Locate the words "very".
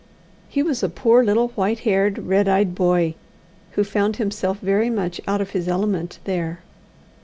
4.57-4.89